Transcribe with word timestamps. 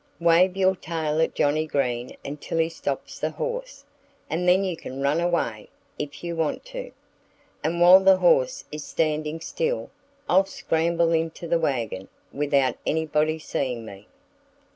Wave 0.19 0.57
your 0.57 0.75
tail 0.75 1.21
at 1.21 1.35
Johnnie 1.35 1.67
Green 1.67 2.17
until 2.25 2.57
he 2.57 2.69
stops 2.69 3.19
the 3.19 3.29
horse; 3.29 3.85
and 4.31 4.47
then 4.49 4.63
you 4.63 4.75
can 4.75 4.99
run 4.99 5.19
away, 5.19 5.69
if 5.99 6.23
you 6.23 6.35
want 6.35 6.65
to. 6.65 6.91
And 7.63 7.79
while 7.79 7.99
the 8.03 8.17
horse 8.17 8.65
is 8.71 8.83
standing 8.83 9.39
still 9.41 9.91
I'll 10.27 10.45
scramble 10.47 11.11
into 11.11 11.47
the 11.47 11.59
wagon, 11.59 12.07
without 12.33 12.77
anybody 12.83 13.37
seeing 13.37 13.85
me." 13.85 14.07